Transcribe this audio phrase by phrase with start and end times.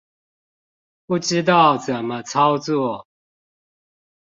[1.05, 3.05] 不知道怎麼操作